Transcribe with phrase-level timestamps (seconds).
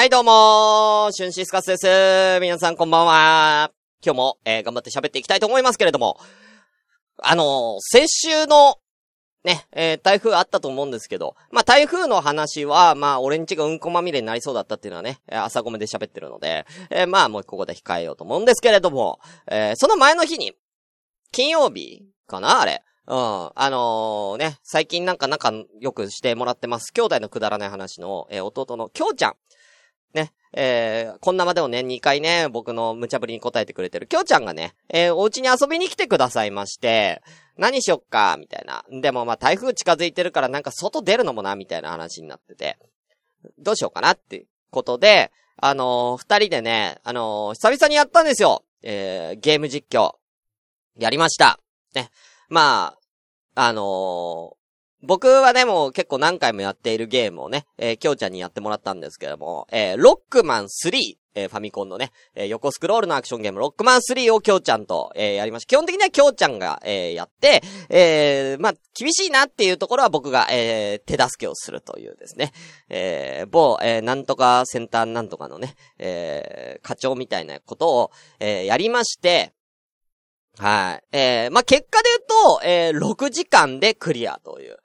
[0.00, 2.40] はい、どうもー、シュンシスカスです。
[2.40, 3.70] 皆さんこんばんは。
[4.02, 6.16] 今日も、えー、頑張って喋っていきたいと思いますけれども、
[7.22, 8.78] あのー、先週の、
[9.44, 20.54] ね、えー、台風あったと思うんですけど、まあ、台風の話は、まあ、俺んちがうんこまみれになりそうだったっていうのはね、朝ごめで喋ってるので、えー、まあ、もうここで控えようと思うんですけれども、えー、その前の日に、
[21.30, 22.82] 金曜日かなあれ。
[23.06, 23.16] うん。
[23.16, 26.90] あのー、ね、最近なんか仲良くしてもらってます。
[26.94, 29.34] 兄弟のくだらない話の、えー、弟のきょうちゃん。
[30.14, 37.22] ね、えー、こんなまでをね、2回ね、僕の無茶ぶりに答えてくれてるきょうちゃんがね、えー、お家に遊びに来てくださいまして、
[37.56, 38.84] 何しよっか、みたいな。
[39.00, 42.78] でもまあ台風近づいてるからなんか外出るのもな、みたいな話になってて、
[43.58, 48.64] どうしようかなってことで、あのー、二人でね、あのー、久々にやったんですよ。
[48.82, 50.14] えー、ゲーム実況。
[50.98, 51.60] やりました。
[51.94, 52.10] ね。
[52.48, 52.96] ま
[53.54, 54.56] あ、あの、
[55.02, 65.68] 僕はでもう結構何回もやっているゲームをね、えー、きょうちゃんにやってもらったんですけども、えー、ロックマン3、えー、ファミコンのね、えー、横スクロールのアクションゲーム、ロックマン3をきょうちゃんと、えー、やりました。
[65.68, 72.52] 基本的にはきょうちゃんが、えー、やって、えー、まあ、厳しいなっていうところは僕が、えー、手助けをするというですね、
[72.88, 79.54] えー、某、えー、なんとかセンターなんとかのね、えー、課長みたいなことを、えー、やりまして、
[80.58, 81.16] はい。
[81.16, 84.76] えー、まあ、結果で言うと、えー、6時間でクリアという、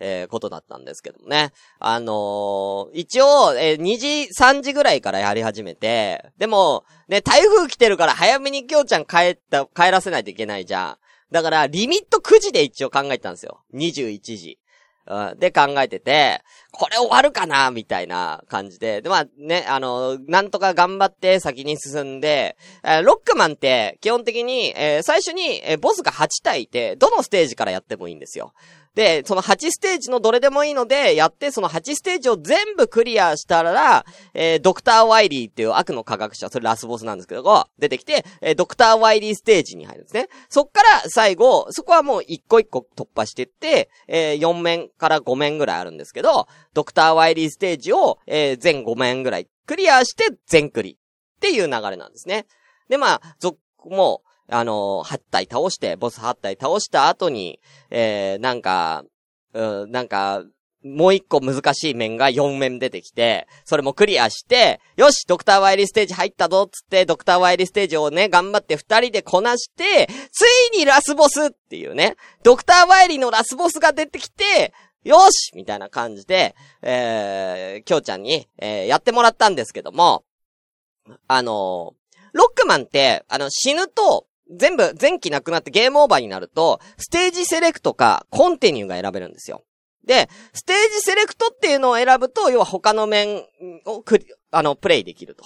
[0.00, 1.52] えー、ことだったんですけどもね。
[1.78, 4.06] あのー、一応、えー、2時、
[4.38, 10.96] 3時ぐらいからやり始めて、でも、ね、台風来てるから早めにきょうちゃん帰った、帰らせないといけないじゃん。
[11.30, 13.62] だから、リミット9時で一応考えたんですよ。
[13.74, 14.58] 21時。
[15.36, 16.42] で考えてて、
[16.72, 19.02] これ終わるかなみたいな感じで。
[19.02, 28.54] で、まあね、あの、なんとか頑張って先に進んで、えー、ロックマンって基本的に、えー、最初に、えー、ボスが8体いて、どのステージからやってもいいんですよ。
[28.94, 40.28] で、その8ステージのどれでもいいので、やって、その8ステージを全部クリアしたら、えー、ドクター・ワイリーっていう悪の科学者、それラスボスなんですけど、出てきて、えー、ドクター・ワイリーステージに入るんですね。
[40.48, 52.46] そっから最後、そこはもう一個一個突破していって、えー、4面から5面ぐらいあるんですけど、ドクター・ワイリーステージを、えー、全5面ぐらいクリアして全クリっていう流れなんですね。
[52.88, 57.60] で、まあ、続、もう、あの、8体倒して、ボス8体倒した後に、
[57.90, 59.04] えー、なんか、
[59.52, 60.44] うん、なんか、
[60.84, 70.44] もう一個難しい面が4面出てきて、それもクリアして、よし、ドクターワイリーステージ入ったぞっつって、ドクターワイリーステージをね、頑張って二人でこなして、つ
[70.74, 74.74] いにラスボスっていうね、ドクターワイリーのラスボスが出てきて、
[75.04, 80.24] よしみたいな感じで、えー、きょうちゃんに、えー、やってもらったんですけども、
[81.28, 89.64] あのー、ロックマンって、あの、死ぬと、全部、残機なくなってゲームオーバーになると、ステージセレクトか、コンティニューが選べるんですよ。
[90.04, 93.44] で、ステージセレクトっていうのを選ぶと、要は他の面
[93.86, 95.44] をクリ、あの、プレイできると。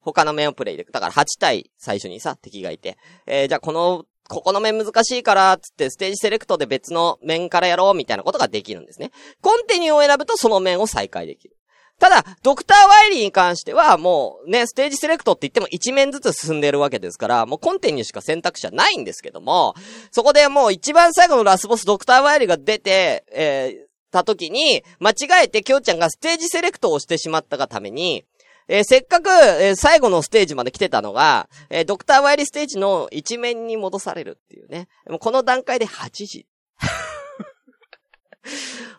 [0.00, 0.92] 他の面をプレイできる。
[0.92, 2.98] だから8体最初にさ、敵がいて。
[3.26, 9.10] えー、じゃあこの、ここの面難しいから、つってステージセレクトで別の面からやろうみたいなことができるんですね。
[9.40, 11.55] コンティニューを選ぶとその面を再開できる。
[11.98, 19.74] ただ、ドクター・ワイリーに関しては、もうね、ステージセレクトって言っても1面ずつ進んでるわけですから、もうコンテンにしか選択肢はないんですけども、
[20.10, 28.24] そこでもう一番最後のラスボスドクター・ワイリーが出て、えー、た時に、間違えてきょうちゃんがステージセレクトをしてしまったがために、
[28.68, 34.88] えー、せっかく、えー、最後のステージまで来てたのが、えー、ドクター・ワイリーステージの一面に戻されるっていうね。
[35.08, 36.46] もうこの段階で8時。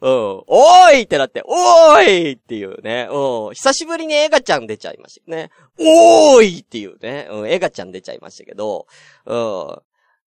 [0.01, 0.43] うん。
[0.45, 3.07] おーいってなって、おーいっていうね。
[3.11, 3.53] うん。
[3.53, 5.51] 久しぶりにエガちゃん出ちゃいましたね。
[5.79, 7.27] おーいっていうね。
[7.31, 7.49] うん。
[7.49, 8.87] エガちゃん出ちゃいましたけど、
[9.25, 9.77] うん。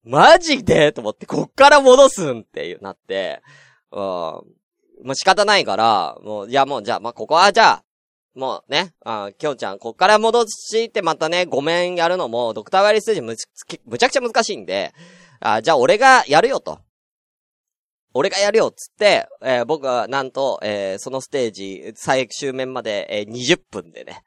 [0.05, 3.43] マジでと思って、こっから戻すんっていうなって、
[3.93, 3.99] うん。
[3.99, 4.45] も
[5.13, 7.85] う仕方ないから、もう、いやもうじゃあ、まあ、ここはじゃあ、
[8.35, 13.35] もうね、あきょうちゃん、こっから戻してまたね、ごめんやるのも、ドクターワイリスージむ
[13.87, 14.95] むちゃくちゃ難しいんで、
[15.41, 16.79] あじゃあ俺がやるよと。
[18.13, 24.23] 俺がやるよっつって、えー、僕はなんと、えー、そのステージ、最終面まで、えー、20分でね。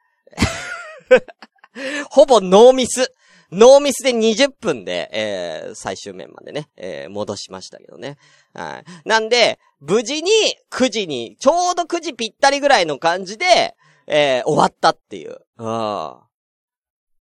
[2.10, 3.14] ほぼノーミス。
[3.52, 8.18] ノーミスで20分で、えー、最終面までね、えー、戻しましたけどね。
[8.54, 9.08] はい。
[9.08, 10.32] なんで、無事に
[10.72, 13.76] 9時に、ちょうど9時ぴったりぐらいの感じで、
[14.08, 15.40] えー、終わったっていう。
[15.58, 16.14] うん。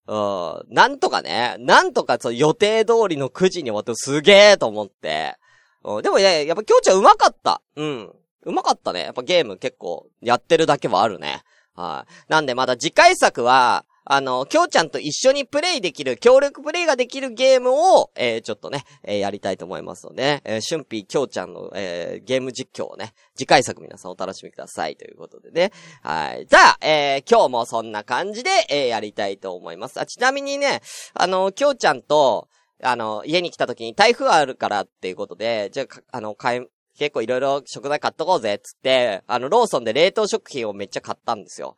[0.06, 0.62] うん。
[0.68, 5.36] なんとかね、なんとかそう予定通りの9時に終わってすげえと思って、
[5.84, 7.62] うん、でもね、やっぱきょうちゃん上手かった。
[7.76, 8.12] うん。
[8.44, 9.00] 上手かったね。
[9.02, 11.42] やっぱゲーム結構やってるだけはあるね。
[11.74, 12.12] はい。
[12.28, 25.70] なんでまだ次回作は、あの、きょうちゃんと一緒にプレイできる、協力プレイができるゲームを、えー、ちょっとね、えー、やりたいと思いますので、えー、春ーきょうちゃんの、えー、ゲーム実況をね、次回作皆さんお楽しみくださいということでね。
[26.02, 26.46] はい。
[26.46, 30.00] じゃあ、えー、今日もそんな感じで、えー、やりたいと思います。
[30.00, 30.80] あ、ちなみにね、
[31.14, 32.48] あの、きょうちゃんと、
[32.82, 36.66] あの、家に来た時に台風あるからっていうことで、じゃあ、あの、買い、
[36.98, 41.76] 結構いろいろ食材買っとこうぜっ、つって、あの、ローソンで冷凍食品をめっちゃ買ったんですよ。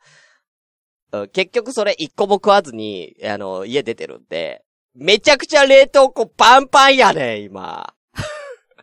[1.33, 4.65] 結局それ一個も食わずに、あの、家出てるんで、
[4.95, 7.95] めちゃくちゃ冷凍庫パンパンやね今。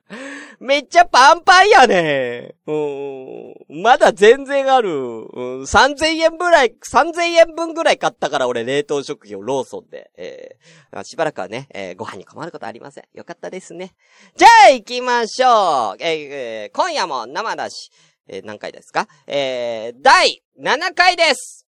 [0.59, 3.81] めっちゃパンパンやねうん。
[3.83, 4.89] まだ全然ある。
[4.89, 10.11] うん、3000円ぐらい、3000円分ぐらい買ったから俺冷凍食品をローソンで。
[10.17, 13.03] えー、しばらくはね、えー、ご飯に困ることありません。
[13.13, 13.93] よかったですね。
[14.35, 16.03] じゃあ行きましょう。
[16.03, 17.91] えー、今夜も生だし、
[18.27, 19.07] えー、何回ですか？
[19.27, 21.68] えー、第7回です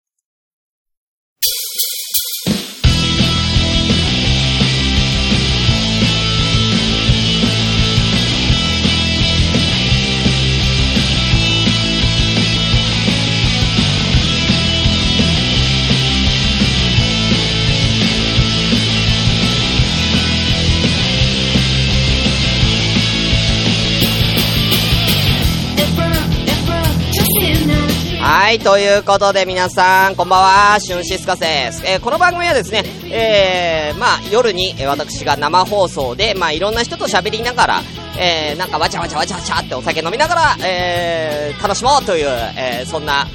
[28.48, 30.40] はい、ということで皆さん、こんばん
[30.72, 31.82] は、シュンシスカスです。
[31.84, 37.82] えー、この番組はですね、えー、まあ、夜に、え私が生放送で、まあ、いろんな人と喋りながら、
[38.18, 43.26] えー、なんかわちゃわちゃわちゃわちゃってお酒飲みながら、えー、楽しもうという、えー、そんな、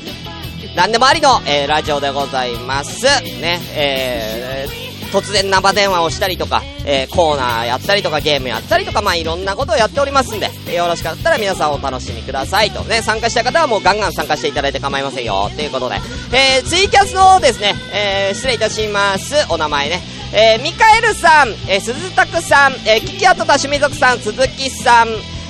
[0.76, 3.04] なんでもありの、えー、ラジオでございます。
[3.04, 4.83] ね、えー、
[5.14, 12.82] 突然生電話をしたりとか、えー、コーナーやったりとか、ゲームやったりとか、まあ、いろんなことをやっておりますんで、よろしかったら皆さんお楽しみくださいと。
[12.82, 15.52] ね、参加した方はもうガンガン参加していただいて構いませんよ。
[15.56, 16.02] ということで、
[16.32, 19.36] えー、ツイキャスのですね、えー、失礼いたします。
[19.50, 20.02] お名前ね。
[20.34, 25.10] えー、ミカエルさん、えー、鈴拓さん、えー、キキアトタシミ族さん、鈴木さん、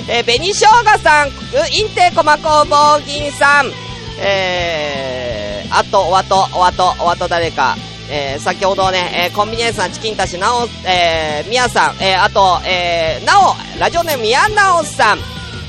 [0.09, 1.29] えー、紅生姜さん、
[1.71, 3.71] インテコマ工房銀さん、
[4.19, 7.77] えー、あと、おあと、おあと、おあと誰か、
[8.09, 15.19] えー、先ほどね、えー、コンビニエンスさん、チキンたし、なお、えー、みやさん、えー、あと、えー、なお、ラジオネーム、みやなおさん、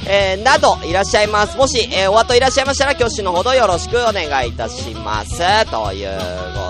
[0.06, 1.56] えー、など、いらっしゃいます。
[1.56, 5.38] もし、えー、お後いらっしゃいましたら、挙手のほどよろしくお願いいたします。
[5.70, 6.10] という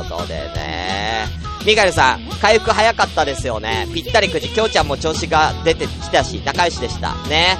[0.09, 1.27] ことでね。
[1.65, 3.89] ミカエルさん、回復早かったですよね。
[3.93, 7.15] ぴったりくじ、きょうちゃんも調子が出てきたし、仲良しでした。
[7.29, 7.57] ね。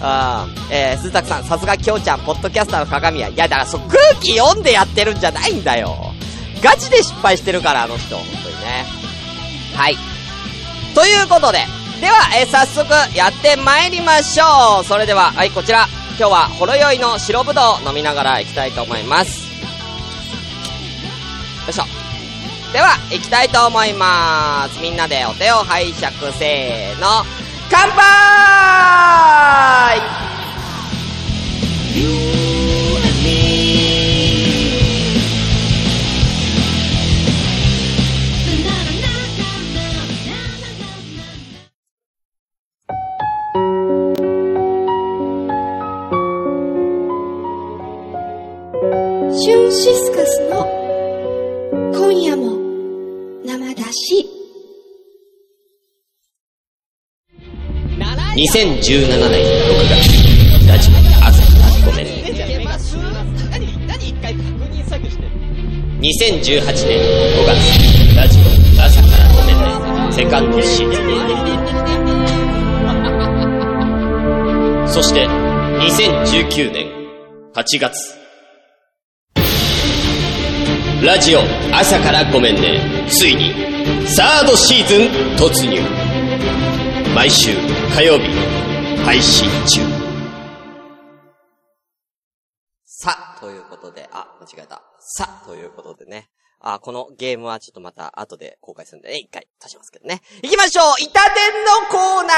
[0.00, 0.54] うん。
[0.70, 3.28] えー、鈴田さん、さすがきょうちゃん、ポッドキャスターの鏡や。
[3.28, 6.13] いや、だからそ、空気読んでやってるんじゃないんだよ。
[6.64, 8.16] ガチで失敗してるから、あの人。
[8.16, 8.86] 本当にね。
[9.76, 9.98] はい。
[10.94, 11.58] ということで、
[12.00, 14.84] では、えー、早速やって参りましょう。
[14.84, 15.86] それでは、はい、こちら。
[16.18, 19.42] 今日は、ほろ酔いの白ぶどう飲みながら行きたいと思います。
[19.42, 19.46] よ
[21.68, 21.84] いしょ。
[22.72, 24.80] では、行きたいと思います。
[24.80, 27.26] みんなでお手を拝借せーの。
[27.70, 28.04] 乾杯
[58.36, 59.94] 2017年6月、
[60.68, 62.10] ラジオ朝からごめんね。
[66.00, 66.98] 2018年
[67.38, 67.56] 5月、
[68.16, 68.42] ラジオ
[68.82, 70.12] 朝からごめんね。
[70.12, 71.04] セカンドシーズン。
[74.88, 76.86] そして、2019年
[77.54, 78.23] 8月、
[81.04, 83.06] ラジオ朝からごめんね。
[83.10, 83.52] ついに、
[84.08, 85.00] サードシーズン
[85.36, 85.78] 突入。
[87.14, 87.50] 毎週
[87.94, 88.30] 火曜日
[89.04, 89.82] 配信中
[92.86, 94.82] さ、ということで、あ、間違えた。
[94.98, 96.30] さ、ということでね。
[96.58, 100.22] あ、このゲームはちょっとまた後で公開するんでね、一回足しますけどね。
[100.42, 102.32] 行きましょう板伝のコーナ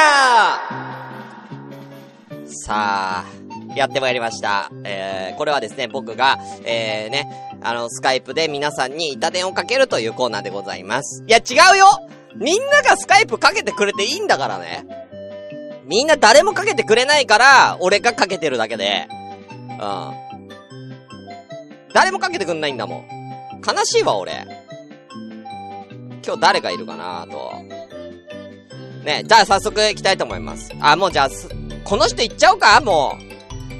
[2.44, 3.45] ーさあ、
[3.76, 4.70] やってまいりました。
[4.84, 7.28] えー、これはですね、僕が、えー、ね、
[7.62, 11.22] あの、スカイプで皆さんに板伝をかけるというコーナーでございます。
[11.26, 11.86] いや、違うよ
[12.34, 14.86] みんながスカイプかけてくれていいんだからね。
[15.84, 19.06] みんな誰もかけてくれないから、俺がかけてるだけで。
[19.10, 20.26] うん。
[21.92, 23.04] 誰もかけてくんないんだもん。
[23.66, 24.46] 悲しいわ、俺。
[26.24, 27.52] 今日誰がいるかなと。
[29.04, 30.72] ね、じゃあ早速行きたいと思います。
[30.80, 31.28] あ、もうじゃあ、
[31.84, 33.35] この人行っちゃおうかもう。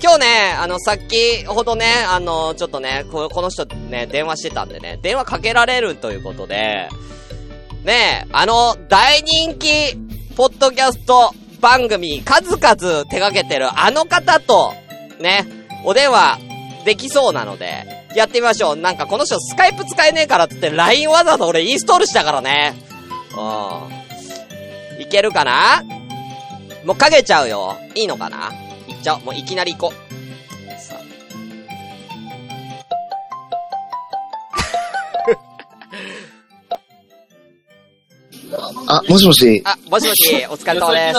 [0.06, 6.88] 今日ね、あの、さっきほどね、あの、ちょっとね、ここの人ね、電話してたんでね、電話かけられるということで、
[7.82, 9.96] ねえ、あの、大人気、
[10.36, 14.74] ポッドキャスト番組、数々手掛けてるあの方と、
[15.18, 15.44] ね、
[15.84, 16.38] お電話
[16.84, 17.84] できそうなので、
[18.14, 18.76] やってみましょう。
[18.76, 22.76] なんかこの人スカイプ使えねえからってって LINE わざわざ俺インストールしたからね。
[23.36, 25.02] うん。
[25.02, 25.82] いけるかな？
[26.84, 27.76] もうかけちゃうよ。
[27.96, 28.52] いいのかな？
[29.06, 29.24] いっちゃおう。
[29.24, 30.80] もういきなり行こう。
[30.80, 30.96] さ
[38.88, 39.62] あ、もしもし。
[39.64, 41.18] あ、もしもし、お疲れ様です。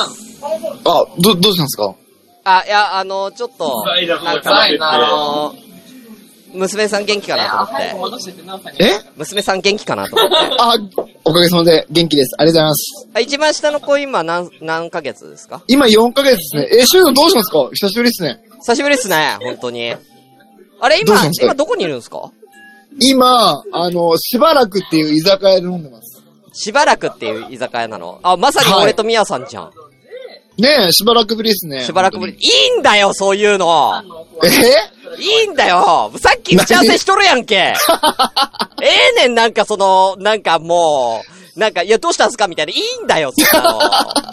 [0.86, 1.96] あ、ど、どうしたんですか？
[2.44, 4.02] あ、いや、あの、ちょっと、な
[4.36, 5.56] んか、あの、
[6.54, 7.56] 娘さん元気かなと
[8.02, 8.22] 思っ
[8.76, 8.84] て。
[8.84, 10.36] え娘さん元気かなと思って。
[10.60, 10.76] あ、
[11.26, 12.36] おかげさまで元気です。
[12.38, 13.08] ありがとうございます。
[13.14, 15.64] あ、一番下の子今何、何ヶ月ですか？
[15.68, 16.68] 今4ヶ月ですね。
[16.82, 17.70] え、シュートどうしたんですか？
[17.72, 18.40] 久しぶりですね。
[18.62, 19.96] 久しぶりっすね、本当に。
[20.80, 22.32] あれ、今どうしたんです、か今どこにいるんですか？
[23.00, 26.24] 今、あの、しばらくっていう居酒屋で飲んでます。
[26.54, 28.20] しばらくっていう居酒屋なの？
[28.24, 29.72] あ、まさに俺とミヤさんじゃん。
[30.60, 31.82] ねえ、しばらくぶりですね。
[31.84, 32.34] しばらくぶり。
[32.34, 32.38] い
[32.78, 34.02] いんだよ、そういうの。
[34.44, 34.97] え？
[35.18, 37.56] いいんだよさっき打ち合わせしとるやんけ
[38.82, 38.86] え
[39.20, 41.24] えねん、なんかその、なんかも
[41.56, 42.72] う、なんか、いや、どうしたんすかみたいな。
[42.72, 43.80] いいんだよ、その。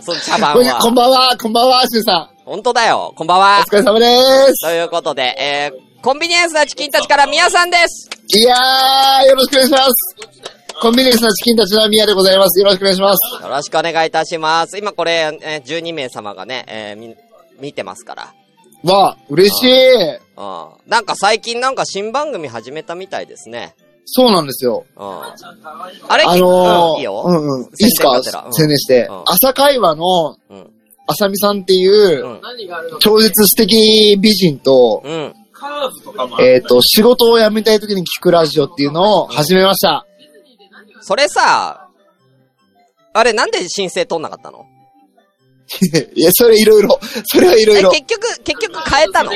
[0.02, 0.94] その茶番 こんこんは。
[0.94, 3.14] ばんは、こんばんは、シューさ本当だよ。
[3.16, 3.40] こんばんん。
[3.40, 3.64] おは。
[3.66, 4.06] 疲れ様で
[4.52, 4.66] す。
[4.66, 8.10] ということで、えー、コンビニエンスなチキンたちからミヤさんです。
[8.28, 9.92] いやー、よろしくお願いします。
[10.82, 12.60] コンビニエンスなチキンたちの宮でございます。
[12.60, 13.42] よろしくお願いします。
[13.42, 14.76] よろしくお願いいたします。
[14.76, 17.16] 今これ、えー、12名様がね、えー、み、
[17.58, 18.34] 見てますから。
[18.84, 19.94] わあ、嬉しい。
[20.10, 20.18] うん。
[20.86, 23.74] なんか最近なんか新番組始めたみたいですね。
[24.04, 24.84] そうなんですよ。
[24.96, 25.22] うん。
[26.08, 26.24] あれ？
[26.24, 27.24] あのー、うん、いいよ。
[27.26, 27.62] うんうん。
[27.62, 28.20] いいっすか？
[28.52, 29.22] 宣伝してうん。
[29.26, 30.70] 朝会話の、うん。
[31.06, 32.40] あさみさんっていうう、ん。
[33.00, 35.34] 超絶素敵美人と、うん。
[36.40, 40.06] えっと、仕事を辞めたい時に聞くラジオっていうのを始めました。
[41.00, 41.88] それさ、
[43.14, 44.66] あれなんで申請取んなかったの？
[46.14, 46.98] いや、それいろいろ。
[47.24, 47.90] それはいろいえ、ろ。
[47.90, 49.30] 結局、結局変えたの？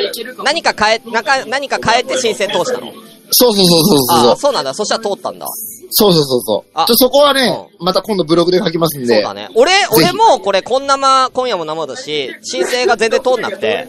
[0.44, 2.92] 何か変え、なんか、何か変えて申請通したの？
[3.30, 4.36] そうそうそうそうああ、そう。
[4.36, 4.74] そうなんだ。
[4.74, 5.46] そしたら通ったんだ。
[5.90, 6.70] そうそうそうそう。
[6.74, 9.14] あちょそこはね、また今度ブログで書きますんで。
[9.14, 9.48] そうだね。
[9.54, 13.86] 俺、俺もこれ、こんなま、今夜も生だし、申請が全然通んなくて。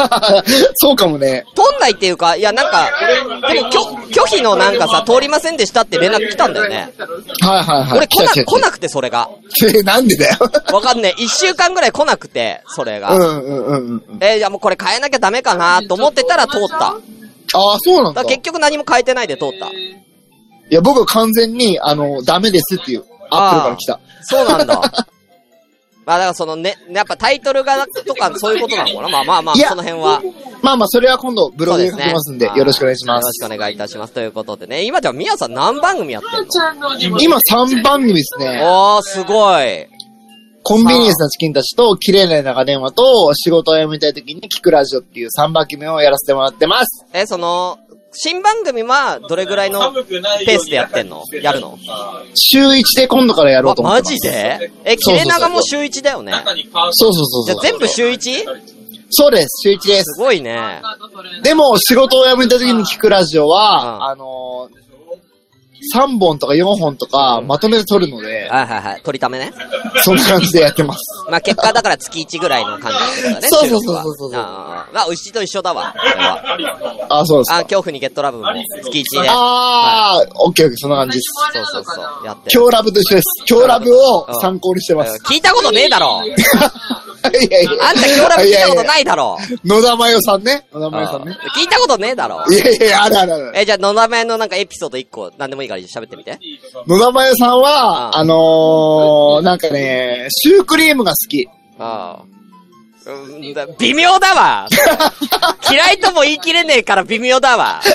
[0.74, 1.44] そうかもね。
[1.54, 2.90] 通んないっていうか、いや、なんか、
[3.52, 6.92] でも、拒拒否のなんかさ、通りませんでしたって連絡来たんだよね。
[7.40, 7.98] はいはいはい。
[7.98, 9.28] 俺来な、来なくて、それが。
[9.62, 10.36] え、 なんでだよ。
[10.72, 11.22] わかんねえ。
[11.22, 13.12] 一週間ぐらい来なくて、それが。
[13.12, 14.18] うんうんうんうん。
[14.20, 16.96] えー、じゃあもうこれ変えなきゃダメかなと思ってたら通った。
[17.54, 18.22] ああ、そうなんだ。
[18.22, 19.70] ら結局何も変えてないで通った。
[20.70, 24.00] いや、僕は完全に、あの、ダメですっていう、アップルから来た。
[24.22, 24.80] そうなんだ。
[26.06, 29.08] まあだからそのね、やっぱタイトルがとかそういうことなのかな？
[29.08, 30.22] まあまあまあ、その辺は。
[30.62, 33.32] まあまあ、それは今度ブログで書きますんで、よろしくお願いしまよろす。
[33.32, 34.12] しくお願いいたします。
[34.12, 36.32] ということでね、今じゃあみやさん何番組やってん
[36.78, 37.18] の？
[37.20, 38.60] 今3番組ですね。
[38.62, 39.88] おー、すごい。
[40.62, 47.04] コンビニエンスなチキンたちと、綺麗な長電話と、仕事を辞めたい時に聞くラジオっていう3番組をやらせてもらってます。
[47.12, 47.78] え、その、
[48.18, 51.22] 新番組はどれぐらいのペースでやってんの？
[51.42, 51.78] やるの？
[52.34, 54.12] 週1で今度からやろあうと思ってます。
[54.12, 54.70] マジで？
[54.84, 56.32] え、切れ長も週1だよね？
[56.92, 57.44] そうそうそう。
[57.46, 58.44] じゃあ全部週 1?
[59.08, 60.20] そうです、週1ですす。
[60.20, 60.82] ごいね。
[61.44, 64.85] でも、仕事を辞めた時に聞くラジオうんは、あのー、
[65.94, 69.02] 3本とか4本とかまとめて撮るので、はいはいはい。
[69.02, 69.52] 取りためね。
[70.02, 71.00] そんな感じでやってます。
[71.30, 73.48] まあ結果だから月1ぐらいの感じだね。
[73.48, 75.94] そうそうそうそうそうああまあ、牛と一緒だわ。
[77.08, 77.62] あ、そうですあ、か。
[77.64, 78.44] 恐怖にゲットラブも
[78.82, 79.28] 月1で。
[79.30, 81.26] あー、オッケーオッケー、そんな感じです。
[81.52, 82.26] そうそうそう。
[82.26, 82.60] やってる。
[82.60, 83.24] 今日ラブと一緒です。
[83.48, 85.20] 今日ラブを参考にしてます。
[85.24, 86.22] 聞いたことねえだろ
[87.26, 87.70] いやいや。
[87.88, 90.66] あんた今日ラブ聞いたこといないだろ野田真代さんね。
[90.72, 91.38] 野田真代さんね。
[91.56, 93.52] 聞いたことねえだろいやいや、あるあるある。
[93.56, 96.38] え、じゃあ、野田前のなんかエピソード1個、なんでもいいから喋ってみて。
[96.86, 101.48] 野田真代さんうんは、あのー、なんかね、シュークリームが好き。
[101.78, 102.24] ああ。
[103.06, 104.66] うんだ微妙だわ
[105.70, 107.80] 嫌いとも言い切れねえから微妙だわ。
[107.80, 107.84] う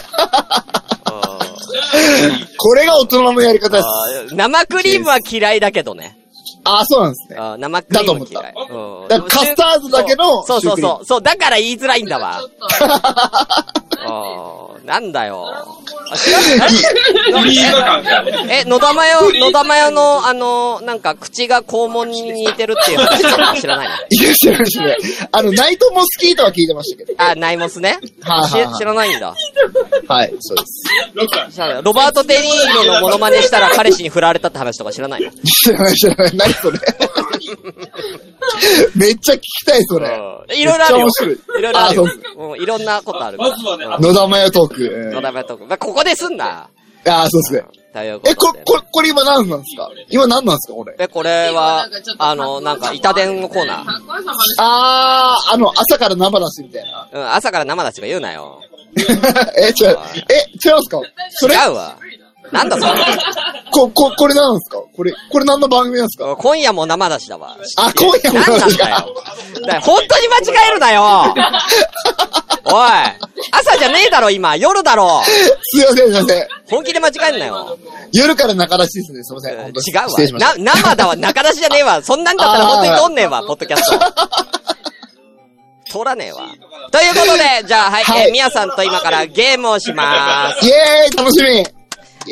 [2.32, 3.84] んこれが大人のやり方で
[4.30, 4.36] す。
[4.36, 6.18] 生クリームは嫌いだけどね。
[6.64, 7.38] あ、そうなんですね。
[7.58, 8.54] 生クリーム嫌い。
[8.70, 11.06] うんだからカスタードだけのそうそうそう。
[11.06, 12.42] そう、だから言いづらいんだわ。
[14.86, 15.81] なんだよ。
[16.12, 16.52] あ知らない
[18.50, 24.98] え、野田マヨ、野田マヨの、あの、なんか、口が肛門に似てるっていう話知らないの いや、知らないですね。
[25.32, 27.14] あの、ナイトモスキートは聞いてましたけど。
[27.18, 27.98] あ、ナイモスね？
[28.22, 29.34] はい知らないんだ。
[30.08, 30.84] はい、そうです。
[31.84, 35.32] ロバート・デ・ニーロのモノマネしたら彼氏に振られたって話とか知らないの？
[35.46, 36.32] 知らない、知らない。
[36.36, 36.80] 何それ？
[38.96, 40.08] めっちゃ聞きたい、それ。
[40.08, 40.12] う
[40.54, 41.06] んいろいろあるよ。
[41.06, 41.34] めっちゃ面白い。
[41.34, 42.06] いろいろあるう。
[42.52, 43.38] うん、いろんなことある。
[43.38, 45.12] まずはねうん野田真代トーク。
[45.14, 45.66] 野田ベトーク。
[45.66, 46.68] まあ、ここですんな。
[47.08, 47.64] ああ、そうですね。
[47.94, 49.90] え、これ、これ今何なんですか？
[50.10, 50.96] 今何なんですかこれ？
[50.98, 51.88] え、これは、
[52.20, 53.86] あの、なんか、板伝のコーナー。
[54.60, 57.08] あー、あの、朝から生出しみたいな。
[57.12, 58.62] うん、朝から生出しとか言うなよ。
[58.96, 59.98] え、違う。
[60.30, 61.02] え、違うんすか？
[61.32, 61.56] それ？
[61.56, 61.98] 違うわ。
[62.52, 62.92] なんだそれ。
[63.72, 64.78] こ、 こ、これ何ですか？
[64.96, 66.36] これ、これ何の番組なんですか？
[66.36, 67.56] 今夜も生出しだわ。
[67.78, 69.16] あ、今夜もなんなんだよ。
[69.68, 71.34] だ本当に間違えるなよ
[72.66, 72.90] おい
[73.52, 75.22] 朝じゃねえだろ、今夜だろ
[75.62, 76.48] すいません、すいません。
[76.70, 77.78] 本気で間違えんなよ。
[78.14, 79.24] 夜から中出しですね。
[79.24, 79.54] すいません。
[79.56, 80.40] 違うわ。
[80.40, 81.16] な、生だわ。
[81.16, 82.02] 中出しじゃねえわ。
[82.04, 84.00] そんなんだったら本当に撮んねえわ、ポッドキャスト。
[85.92, 86.42] 撮らねえわ。
[86.92, 91.74] ということで、じゃあ、はい、はいえー、みやさんと今からゲームをしまイェーイ楽しみす。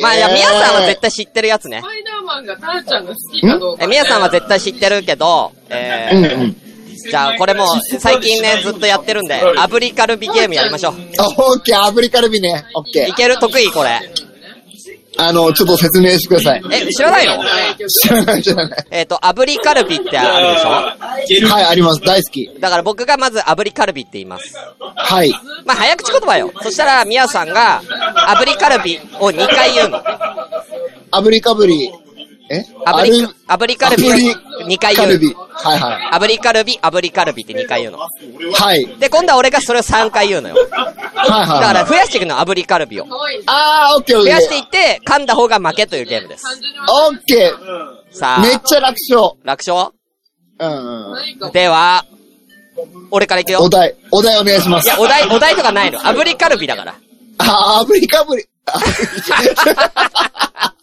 [0.02, 1.10] まあ、いや、みやさんは絶対。
[1.10, 1.84] 対知ってるやつねス。
[1.84, 3.84] パイダーマンがタラちゃんが好きかどうか。
[3.84, 6.56] え、みやさんは絶対知ってるけど、えうんうー、ん。
[7.10, 10.94] じゃあ、これもう、最近ね、ずっとやってるんで、炙りカルビゲームやりましょう。
[11.18, 12.66] あ、オッケー、炙りカルビね。
[12.76, 13.10] オッケー。
[13.10, 14.00] いける得意これ。
[15.20, 16.62] あの、ちょっと説明してください。
[16.72, 17.44] え、知らないの？
[17.90, 18.86] 知らない、知らない。
[18.92, 22.02] えっ、と、炙りカルビってあるでしはい、あります。
[22.02, 22.50] 大好き。
[22.50, 24.56] ょだから僕がまず炙りカルビって言います。
[24.96, 25.32] はい。
[25.66, 26.52] まあ、早口言葉よ。
[26.62, 27.82] そしたら、みやさんが、
[28.30, 30.02] 炙りカルビを2回言うの。
[31.12, 31.92] 炙りかぶり。
[32.50, 32.64] え？
[32.86, 34.34] 炙り、炙りカルビを炙り
[34.76, 35.08] 2回言う。
[35.08, 35.34] カルビ。
[35.34, 38.00] はいは炙りカルビ、炙りカルビって2回言うの。
[38.00, 38.02] い。
[38.54, 38.86] はい。
[39.00, 40.56] で、今度は俺がそれを3回言うのよ。
[40.56, 40.62] は
[41.44, 41.62] いはい。
[41.62, 43.06] だから、増やしていくの、炙りカルビを。
[43.46, 44.34] あー、オッケーオッケー。
[44.34, 46.44] 増やしていって、噛んだ方が負けというゲームです。
[47.08, 47.54] オッケー。
[48.12, 49.34] さあ、めっちゃ楽勝。
[49.44, 49.92] 楽勝？
[50.62, 52.04] うんでは、
[53.12, 53.60] 俺からいくよ。
[53.62, 54.86] お題、お題お願いします。
[54.86, 56.00] いや、お題、お題とかないの。
[56.00, 56.96] 炙りカルビだから。
[57.38, 58.44] あー、炙りかぶり。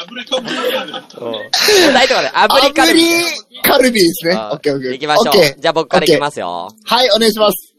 [0.00, 3.00] あ破れかぶりやねお題とかで、炙りカルビ。
[3.02, 3.06] 炙
[3.50, 4.34] りカルビですね。
[4.34, 4.92] あオッケーオッケー。
[4.92, 5.60] 行きましょう。
[5.60, 6.70] じゃあ僕からいきますよ。
[6.84, 7.74] はい、お願いします。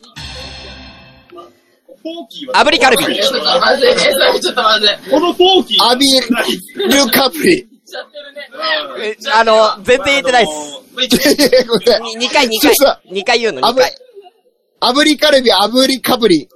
[1.32, 3.16] フォーキーは炙りカルビ。
[3.16, 3.90] ちょっとまずい。
[3.90, 4.90] え、それちょっとまずい。
[5.10, 5.84] このフォーキー。
[5.84, 7.68] 炙りカブリ。
[7.92, 9.18] ちゃってるね。
[9.18, 10.54] えあの、全然言えてないっす。
[10.54, 11.16] す。
[11.18, 13.14] 一応ごめんなさいに2回、2そうそう回。
[13.14, 16.48] 2回言うの、2炙り回。、炙りカルビ、炙りかぶり。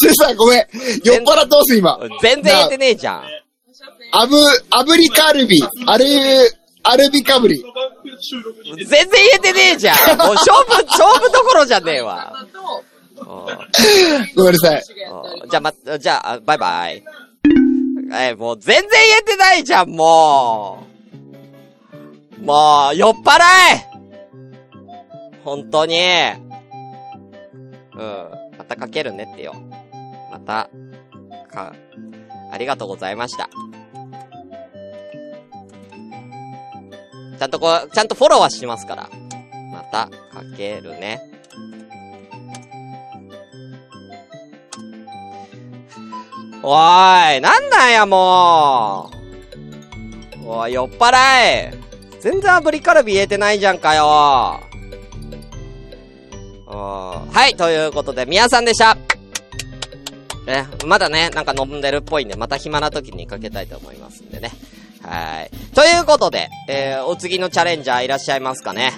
[0.00, 0.66] スーさんごめん。
[1.04, 2.00] 酔っ払ってます、今。
[2.22, 3.24] 全然言えてねえじゃん。
[4.12, 4.34] あぶ、
[4.70, 6.04] 炙りカルビ、アル、
[6.84, 7.60] アルビかぶり。
[7.60, 9.96] この番組の収録に全然言えてねえじゃん。
[10.16, 12.32] もう勝負、勝負どころじゃねえわ。
[14.34, 14.84] ごめんなさい。
[15.50, 17.04] じゃあ、ま、じゃあ、バイバイ。
[18.14, 20.86] え、もう全然言えてないじゃん、も
[22.40, 22.42] う。
[22.42, 23.42] もう、酔っ払
[23.74, 23.86] え
[25.44, 25.98] 本当に。
[27.94, 28.30] うん。
[28.56, 29.54] またかけるねってよ。
[30.40, 30.70] た、
[31.50, 31.74] か、
[32.52, 33.48] ありがとうございました。
[37.38, 39.08] ちゃんとこう、ちゃんとフォローはしますから。
[39.72, 41.20] また、かけるね。
[46.62, 49.10] おーい、なんなんや、も
[50.44, 50.48] う。
[50.48, 51.74] おい、酔っ払え。
[52.20, 54.60] 全然炙りカルビ言えてないじゃんかよ。
[57.32, 58.98] はい、ということで、宮さんでした。
[60.50, 64.50] ね、まだね、なんか飲んでるっぽいんで、また暇な時にかけたいと思いますんでね。
[65.02, 65.50] はい。
[65.74, 68.92] ということで、えー、お次のチャレンジャーいらっしゃいますかね。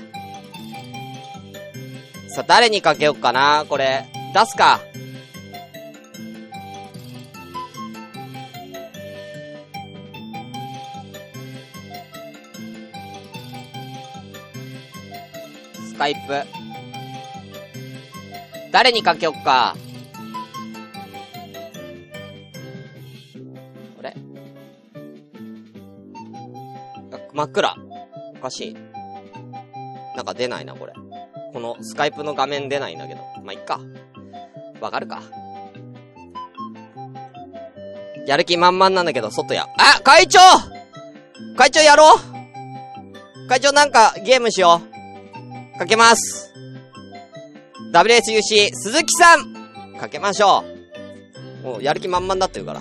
[2.28, 3.66] さあ、誰にかけようかな？
[3.68, 4.80] これ、出すか。
[15.88, 16.42] スカイプ。
[18.72, 19.76] 誰にかけよっか？
[27.32, 27.76] 真っ暗。
[28.36, 28.76] おかしい。
[30.16, 30.92] なんか出ないな、これ。
[31.52, 33.20] このスカイプの画面出ないんだけど。
[33.42, 33.80] まあ、いっか。
[34.80, 35.22] わかるか。
[38.26, 39.66] やる気満々なんだけど、外や。
[39.78, 40.38] あ会長
[41.56, 44.80] 会長やろう会長なんかゲームしよ
[45.74, 45.78] う。
[45.78, 46.52] かけます。
[47.92, 50.64] WSUC 鈴木さんかけましょ
[51.62, 51.66] う。
[51.66, 52.80] もうやる気満々だって言うから。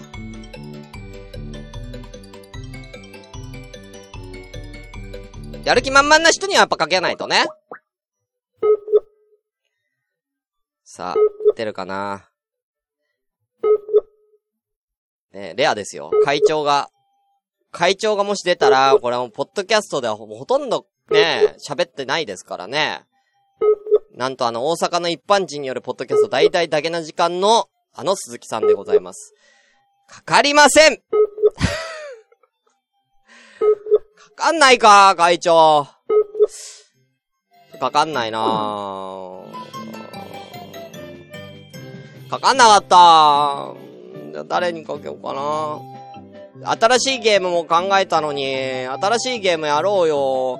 [5.63, 7.45] やる気満々な人にはやっぱかけないとね。
[10.84, 11.15] さあ、
[11.56, 12.30] 出るかな
[15.34, 16.12] ねレアですよ。
[16.26, 16.89] 会長が。
[17.71, 23.06] 会長がもし出たら、これはもう、ポッドキャストではほとんどね、喋ってないですからね。
[24.13, 29.34] なんとあの、大阪の一般人によるポッドキャスト大々だけな時間の、あの鈴木さんでございます。
[30.08, 31.02] かかりません
[34.36, 35.88] かんないか、会長。
[37.80, 38.39] かかんないな
[42.30, 43.74] かかんなかった。
[44.32, 45.80] じゃ誰にかけようかな。
[46.80, 48.46] 新しいゲームも考えたのに、
[48.86, 50.60] 新しいゲームやろうよ。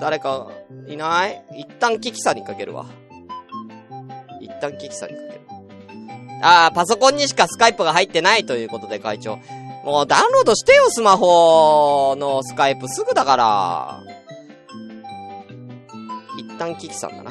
[0.00, 0.48] 誰か、
[0.86, 1.42] いない？
[1.56, 2.86] 一旦キキさんにかけるわ。
[4.40, 5.40] 一旦キキさんにかける。
[6.42, 9.38] あー、パソコンにしかスカイプが入ってないということで会長。
[9.86, 14.02] もうダウンロードしてよ、スマホのスカイプすぐだから。
[16.36, 17.30] 一旦キキさんだな。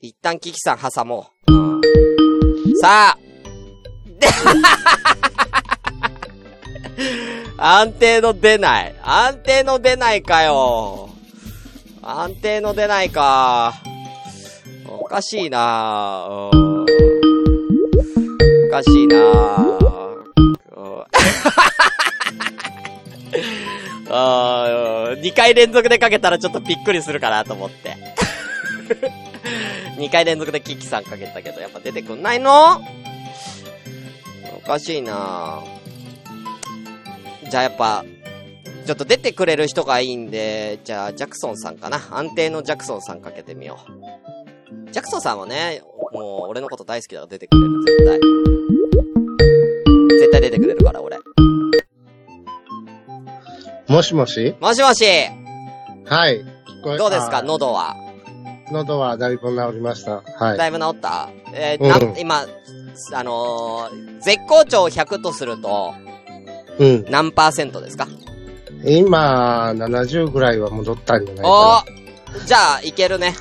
[0.00, 1.52] 一旦キキさん挟もう。
[1.52, 1.80] うん
[2.80, 3.18] さあ。
[4.06, 4.28] で
[7.58, 8.94] 安定の出ない。
[9.02, 11.10] 安定の出ないかよ。
[12.00, 13.74] 安定の出ないか。
[14.86, 16.71] おかしいなうんお
[18.72, 19.16] かしいな
[24.08, 27.96] あ2回連続でかけたらちょっとびっくりするかなと思って。
[29.98, 32.80] 2回連続でキキさんかけたけど、やっぱ出てくんないの？
[34.56, 35.62] おかしいな
[37.48, 38.04] じゃあやっぱ、
[38.86, 42.00] ちょっと出てくれる人がいいんで、じゃあジャクソンさんかな。
[42.10, 44.41] 安定のジャクソンさんかけてみよう。
[44.90, 45.82] ジャクソンさんはね、
[46.12, 48.20] もう俺のこと大好きだから出てくれる、絶対。
[50.18, 51.18] 絶対出てくれるから、俺。
[53.88, 54.54] もしもし？
[54.60, 55.04] もしもし
[56.06, 56.40] はい。
[56.40, 57.38] 聞こえどうですか？
[57.38, 57.96] あ喉は。
[58.70, 60.22] 喉はだいぶ治りました。
[60.38, 60.58] はい。
[60.58, 61.28] だいぶ治った？
[61.54, 62.46] えーなうん今、
[63.14, 65.94] あのー絶好調100とすると、
[66.78, 67.04] うん。
[67.10, 68.06] 何パーセントですか？
[68.84, 73.34] 今、70ぐらいは戻ったんじゃないおかーじゃあ、いけるね。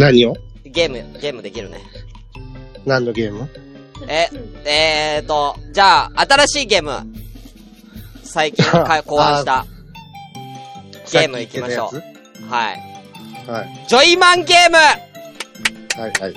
[0.00, 0.06] な。
[0.06, 0.36] 何を？
[0.64, 1.78] ゲーム、ゲームできるね。
[2.86, 3.48] 何のゲーム？
[4.08, 4.28] え、
[4.64, 6.92] えーと、じゃあ、新しいゲーム。
[8.22, 9.66] 最近か 考案した。
[11.12, 13.50] ゲーム行きましょうはい。
[13.50, 13.86] はい。
[13.88, 16.34] ジョイマンゲームはいはい。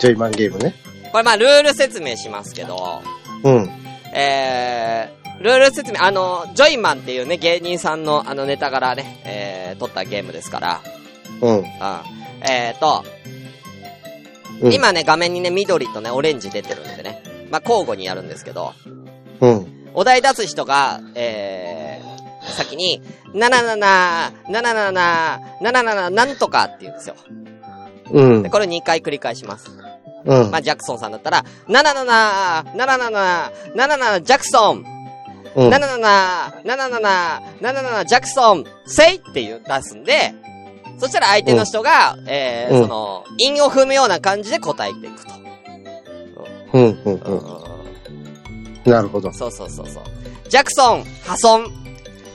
[0.00, 0.74] ジョイマンゲームね。
[1.12, 3.02] これまあ、ルール説明しますけど、
[3.42, 3.70] うん。
[4.14, 10.80] えー、ルール説明、あの、ジョイマンっていうね、芸人さんのあのネタ柄ね、えー、撮ったゲームですから、
[11.42, 11.58] うん。
[11.58, 11.64] うん。
[12.48, 13.04] えーと、
[14.62, 18.72] うん、今ね、画面にね、緑とね、オレンジ出てるんでね、まあ、交互にやるんですけど、
[19.40, 19.90] うん。
[19.94, 23.02] お題出す人が、えー、先に、
[23.34, 27.16] 77、77、77、なんとかって言うんですよ。
[28.12, 28.50] うんで、。
[28.50, 29.70] これ2回繰り返します。
[30.24, 30.58] うんま。
[30.58, 34.84] あ、ジャクソンさんだったら、77、77、77、ジャクソン、
[35.56, 35.68] うん。
[35.68, 40.34] 77、77、77、ジャクソン、せいっていう出すんで、
[41.00, 45.32] そしたら相手の人が、えー、うんその、韻を踏むような感じで答えていくと。
[46.74, 46.82] うん。
[46.82, 47.14] うん。
[47.14, 47.34] うう
[48.86, 48.92] んん。
[48.92, 49.32] なるほど。
[49.32, 50.02] そうそうそうそう。
[50.48, 51.66] ジャクソン、破損。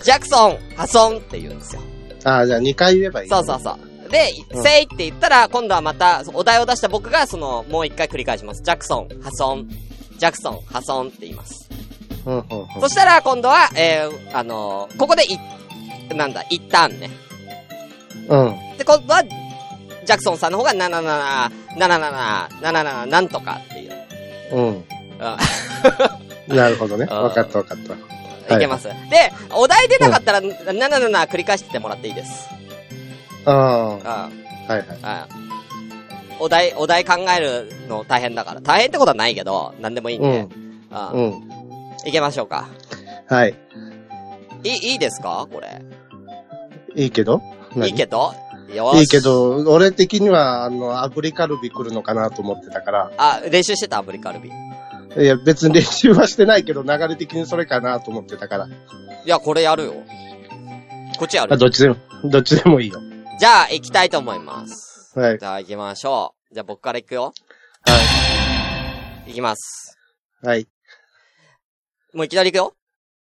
[0.03, 1.81] ジャクソン、破損って言うんですよ。
[2.23, 3.29] ああ、じゃあ2回言えばいい。
[3.29, 4.09] そうそうそう。
[4.09, 8.61] で、うんせいって言ったら、今度はまた、お題を出した僕が、その、もう一回繰り返します。
[8.63, 9.67] ジャクソン、破損。
[10.17, 11.69] ジャクソン、破損って言います。
[12.25, 12.31] う。
[12.31, 12.37] うん。
[12.37, 12.45] うん。
[12.81, 15.37] そしたら、今度は、えー、あのーここでい、
[16.15, 17.09] なんだ、一旦ね。
[18.29, 18.77] うん。
[18.77, 23.93] で、今度は、ジャクソンさんの方が、77、77、77、なんとかっていう。
[24.53, 24.65] うん。
[24.67, 24.83] うん
[26.47, 27.05] なるほどね。
[27.05, 27.77] わかったわかっ
[28.47, 28.55] た。
[28.55, 28.87] いけます。
[28.87, 28.93] で、
[29.51, 32.47] お題出なかったら、77繰り返してもらっていいです。
[33.45, 33.55] ああ。
[33.87, 33.99] うん。
[34.03, 34.29] は
[34.69, 34.87] いはい。
[35.39, 35.45] うん
[36.39, 38.61] お題、お題考えるの大変だから。
[38.61, 40.27] 大変ってことはないけど、なんでもいいんで。
[40.27, 40.49] うん。
[40.91, 41.35] うんう
[42.05, 42.07] ん。
[42.07, 42.67] いけましょうか。
[43.29, 43.55] はい。
[44.63, 45.81] いい、いいですかこれ。
[46.95, 47.41] いいけど
[47.83, 48.33] いいけど？
[48.73, 48.99] よーし。
[49.01, 49.19] いいけ。
[49.19, 53.11] ど、俺的には、あの、アブリカルビ来るのかなと思ってたから。
[53.17, 54.49] あ、練習してたアブリカルビ？
[54.49, 54.51] い
[55.21, 58.69] いや、別に練習はしてないけど、流れ的にそれかなと思ってたから。
[59.25, 59.93] や、これやるよ。
[61.17, 61.57] こっちやあ、る。
[61.57, 62.99] どっちでも、どっちでもいいよ。
[63.39, 65.17] じゃあ、行きたいと思います。
[65.17, 65.39] はい。
[65.39, 66.53] じゃあ、行きましょう。
[66.53, 67.33] じゃあ、僕から行くよ。
[67.85, 69.97] は行きます。
[70.43, 70.47] い。
[70.47, 70.67] はい。
[72.13, 72.75] もういきなり行くよ。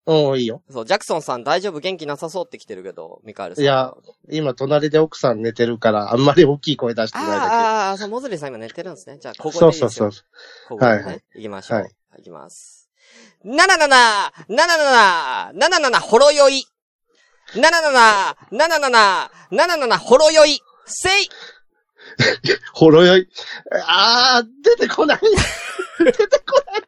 [0.07, 0.63] うん、いいよ。
[0.71, 1.79] そう、ジャクソンさん大丈夫？
[1.79, 3.63] 元気なさそうって来てるけど、ミカエルさん。
[3.63, 3.93] いや、
[4.31, 9.17] 今、隣で奥さん寝てるから、あんまり大きい声出してないだあーあー、そう、モズリーさん今寝てるんですね。
[9.19, 9.59] じゃあ、こけ。
[9.59, 9.89] こでいいですよ。
[9.89, 10.23] そうそうそう。
[10.69, 10.91] ここでね。
[10.95, 11.79] はいはい行きましょう。
[11.79, 12.89] はい行きます。
[13.45, 13.51] 77、
[14.49, 16.65] 77、77、ほろ酔い。
[17.53, 20.61] 77、77、77、ほろ酔い。
[20.85, 21.29] せい
[22.73, 23.27] ほろ酔い。
[23.85, 25.19] あー、出てこない。
[25.99, 26.81] 出てこない。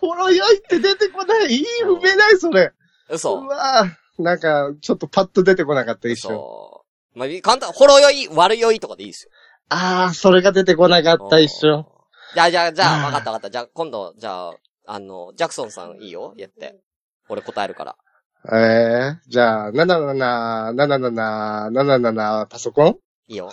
[0.00, 1.46] ほろ酔いって出てこない。
[1.52, 2.72] いい、踏めない、それ。
[3.10, 3.34] う嘘。
[3.44, 4.22] わー。
[4.22, 6.30] なんか、ちょっとパッと出てこなかった、一瞬。
[6.36, 7.18] そう。
[7.18, 9.30] まあ、簡単、ほろ酔い、悪酔いとかでいいですよ。
[9.68, 11.86] あー、それが出てこなかった、一瞬。
[12.34, 13.50] じゃあ、じゃあ、じゃあ、わかったわかった。
[13.50, 14.54] じゃあ、今度、じゃあ、
[14.86, 16.80] あの、ジャクソンさんいいよ言って。
[17.28, 17.96] 俺答えるから。
[18.52, 22.96] ええじゃあ、77、77、77、パソコン？
[23.28, 23.52] いいよ。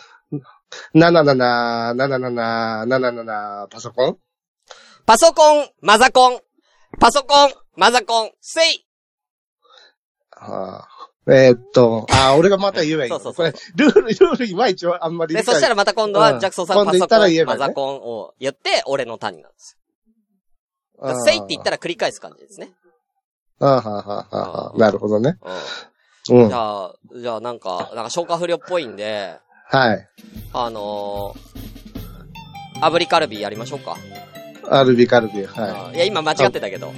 [0.96, 4.18] ?77、77、77、パソコン？
[5.10, 6.40] パソコン、マザコン。
[7.00, 8.86] パソコン、マザコン、せい
[10.30, 10.88] は
[11.28, 13.18] あえーっと、あ、俺がまた言えばいいの？
[13.20, 19.80] そうそうそうこれ、ルール、ルールいまいちあんまりで、そしたらまた今度は、うんジャクソンさんパソコン、ばねマザコンを言って、俺のターンになるんです
[21.02, 21.16] よ。
[21.26, 22.70] せいって言ったら繰り返す感じですね。
[23.58, 25.40] あーはあはあはあはあなるほどね。
[26.30, 26.42] うん。
[26.44, 26.50] うん。
[26.50, 29.40] じはゃあ、じゃあなんか、なんか消化不良っぽいんで、
[29.74, 29.76] い。
[30.54, 33.98] あのー、炙りカルビやりましょうか。
[34.68, 36.88] アルビカルビ、はうんいや、今間違ってたけど。
[36.88, 36.92] い。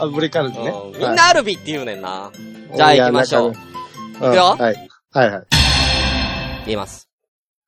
[0.00, 0.92] アルビカルビねうん。
[0.92, 2.30] みんなアルビって言うねんな。
[2.74, 3.50] じゃあ行きましょう。
[3.50, 3.52] う。
[3.52, 3.56] い
[4.18, 4.88] くよはい。
[5.12, 5.46] はいはい。
[6.66, 7.08] 言います。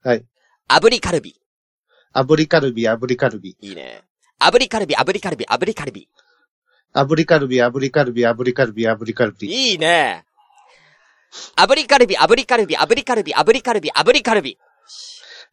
[0.02, 0.24] はい。
[0.68, 1.36] 炙りカルビ。
[2.14, 3.56] 炙りカルビ、炙りカルビ。
[3.60, 4.02] いいね。
[4.40, 6.08] 炙りカルビ、炙りカルビ、炙りカルビ。
[6.94, 9.48] 炙りカルビ、炙りカルビ、炙りカルビ、炙りカルビ。
[9.48, 10.24] いいね。
[11.56, 14.58] 炙りカルビ、炙りカルビ、炙りカルビ、炙りカルビ、炙りカルビ。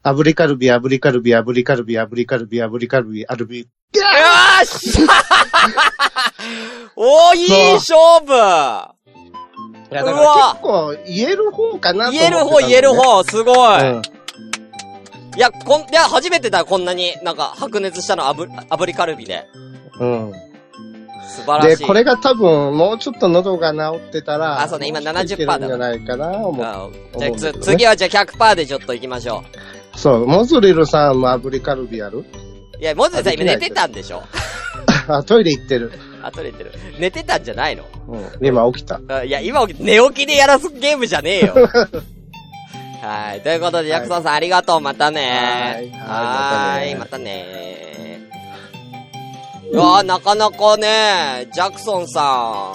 [0.03, 3.59] 炙りカルビ、炙りカルビ、炙りカルビ、炙りカルビ、炙りカルビ、アルビ。
[3.59, 4.99] よーし
[6.95, 8.33] おー、いい勝負
[9.91, 12.93] いや、だから結構言える方かなと思って言える方、言える。
[12.93, 13.89] 方、すごい。
[13.89, 14.01] うん。
[15.35, 19.45] いや、こん、いや、初めてだよ、こんなに、なんか、白熱したの、あぶ、炙りカルビで。
[19.99, 20.33] うん。
[21.27, 21.87] 素晴らで、しい。
[21.87, 26.65] これが多分、もうちょっと喉が治ってたら、あそうね今もちょっといけ70%るんじゃないかな、思う。
[26.65, 29.43] あじゃあ、次はじゃあ100%でちょっと行きましょ
[29.97, 32.19] そう、モズリルさんも炙りカルビやる？
[32.19, 32.25] う。
[32.79, 34.23] いや、もずさん今寝てたんでしょ？
[35.09, 35.91] あ、トイレ行ってる。
[36.23, 36.71] あ、取れてる。
[36.99, 37.83] 寝てたんじゃないの？
[38.07, 38.45] うん。
[38.47, 38.99] 今起きた。
[39.09, 41.53] あいや、今起き、寝起きでやらすゲームじゃねえよ。
[43.01, 43.41] はい。
[43.41, 44.81] ということで、ジャクソンさんありがとう。
[44.81, 45.91] またね。
[45.99, 46.93] ははいい。
[46.95, 47.45] ままたね。
[49.71, 52.71] うわなかなかね、ジャクソンさ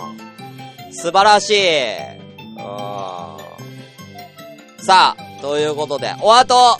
[0.90, 1.56] ん、素晴らしい。
[2.58, 2.62] うん
[4.84, 6.76] さあ、ということで、お後、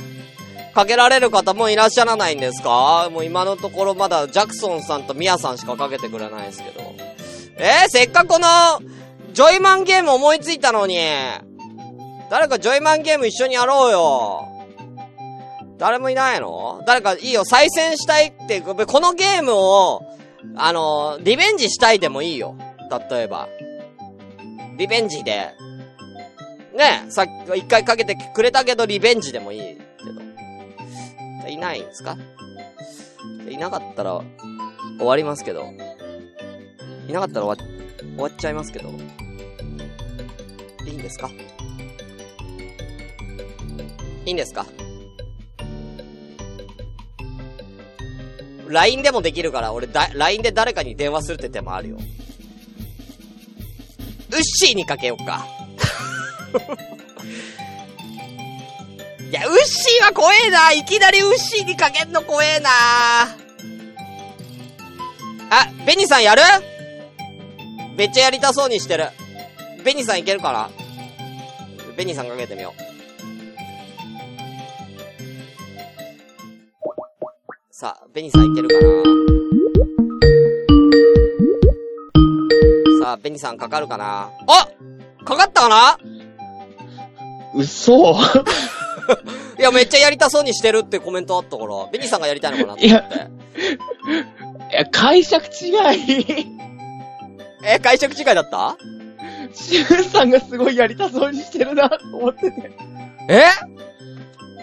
[0.75, 3.09] かけられる方もいらっしゃらないんですか？
[3.13, 6.81] もう今のところまだジャクソンさんとミヤさんしかかけてくれないですけど。
[7.57, 8.47] えー、せっかくこの、
[9.33, 10.99] ジョイマンゲーム思いついたのに、
[12.31, 14.49] 誰かジョイマンゲーム一緒にやろうよ。
[15.79, 16.83] 誰もいないの？
[16.87, 20.03] 誰かいいよ、再戦したいって、このゲームを、
[20.57, 22.57] あの、リベンジしたいでもいいよ。
[23.11, 23.49] 例えば。
[24.77, 25.51] リベンジで。
[26.75, 30.32] ねさっき、一回かけてくれたけど、リベンジでもいいけど。
[31.53, 32.17] いないんですか？
[33.49, 34.23] いなかったら、
[34.99, 35.67] 終わりますけど。
[37.09, 37.69] いなかったら終わ
[38.01, 38.89] 終わっちゃいますけど。
[38.89, 38.93] い
[40.91, 41.31] いんですか？
[44.25, 44.65] いいんですか
[48.69, 51.97] ?LINE でもできるから、俺だ、LINE で誰かに電話するって手もあるよ。
[51.97, 52.01] ウ
[54.35, 55.47] ッシーにかけようか。
[59.33, 60.73] いや、ウッシーは怖えな。
[60.73, 62.69] いきなりウッシーにかけんの怖えな。
[65.51, 66.43] あ、ベニさんやる？
[67.97, 69.07] めっちゃやりたそうにしてる。
[69.83, 70.69] ベニさんいけるかな？
[71.97, 72.83] ベニさんかけてみよう。
[77.71, 78.81] さあ、ベニさんいけるかな？
[83.03, 84.31] さあ、ベニさんかかるかな？
[84.47, 84.69] あ
[85.25, 85.99] かかったかな？
[87.55, 88.15] 嘘。
[89.59, 92.87] いや、めっちゃやりたそうにしてるってコメントあったから、ベニさんがやりたいのかなって。
[92.87, 93.05] いや、
[94.91, 96.47] 解釈違い。
[97.65, 98.77] え、解釈違いだった？
[99.55, 102.73] シュンさんがすごいやりたそうにしてるな、と思ってて。
[103.29, 103.45] え？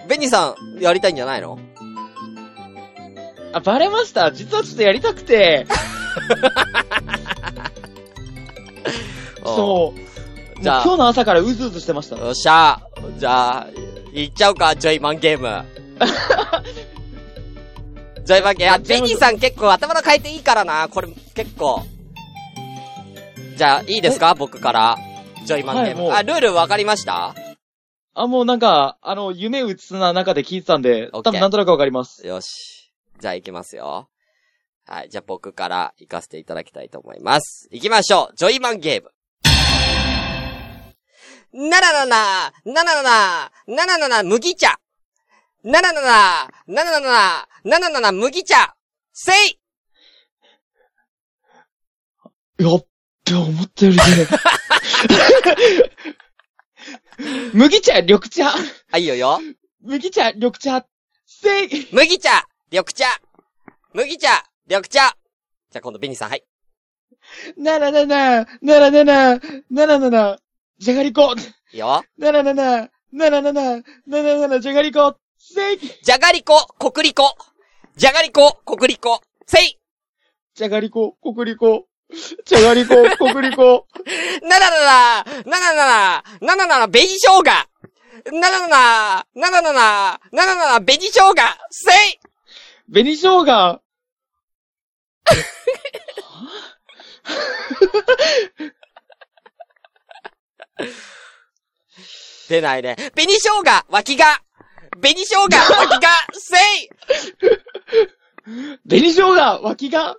[0.07, 1.59] ベニさん、やりたいんじゃないの？
[3.53, 4.31] あ、バレました？
[4.31, 5.65] 実はちょっとやりたくて。
[9.45, 9.99] そう。
[10.61, 12.17] じゃあ今日の朝からうずうずしてました。
[12.17, 12.81] よっしゃ
[13.17, 13.67] じゃあ、
[14.13, 15.65] 行っちゃうか、ジョイマンゲーム。
[18.25, 18.75] ジョイマンゲーム。
[18.75, 20.87] あ、ベニーさん結構頭の回転いいからな。
[20.89, 21.83] これ、結構。
[23.55, 24.97] じゃあ、いいですか僕から。
[25.45, 26.07] ジョイマンゲーム。
[26.09, 27.33] はいあ、ルール分かりました？
[28.13, 32.25] あ、もうなんか、あの、夢うつな中で聞いてたんで、多分なんとなくわかります。
[32.27, 32.91] よし。
[33.19, 34.09] じゃあ行きますよ。
[34.85, 35.09] はい。
[35.09, 37.67] じゃあ僕から行かせていただきたいと思います。
[37.71, 38.35] 行きましょう。
[38.35, 39.11] ジョイマンゲーム。
[41.53, 44.79] なななな、なななな、なななな、麦茶。
[45.63, 48.75] なななな、なななな、なななな、麦茶。
[49.13, 49.59] せい
[52.59, 52.85] やっ
[53.25, 54.03] べ、思ったよりね。
[57.53, 58.53] 麦茶、緑茶。
[58.91, 59.39] あ、いいよよ。
[59.81, 60.85] 麦茶、緑茶。
[61.25, 63.05] せい麦茶緑茶
[63.93, 66.43] 麦茶緑茶じゃあ今度、ベニさん、はい。
[67.57, 70.39] ならなな、ならなな、ならなな、
[70.79, 71.35] じゃがりこ。
[71.73, 72.03] いいよ。
[72.17, 75.17] ならなな、ならなな、ならなな、じゃがりこ。
[75.37, 77.35] せいじゃがりこ、こくりこ。
[77.97, 79.21] じゃがりこ、こくりこ。
[79.45, 79.77] せい
[80.55, 81.87] じゃがりこ、こくりこ。
[82.45, 83.87] じゃがりこ、こくりこ。
[84.41, 87.43] ならなら、ならなら、ならなら、紅生姜。
[87.43, 91.35] ならなら、ならなら、ならなら、紅生姜。
[91.71, 92.19] せい
[92.89, 93.81] 紅生姜。
[102.49, 102.95] 出ないね。
[103.15, 104.25] 紅生姜、脇が。
[104.99, 106.09] 紅生姜、脇が。
[106.33, 106.89] せい
[108.87, 110.17] 紅生姜、脇が。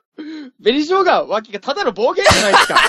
[0.62, 2.80] 紅生姜、脇がただの暴言じゃないですか。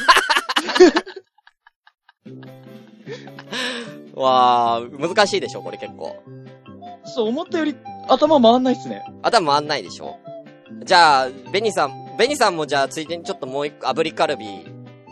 [4.21, 6.21] わー、難しいでしょ、これ結構。
[7.05, 7.75] そう、思ったより
[8.07, 9.03] 頭回んないっすね。
[9.23, 10.19] 頭回んないでしょ。
[10.83, 14.45] じゃあ、ベニさん、ベニさんもじゃあ、ついでにちょっともう一個、炙りカルビ、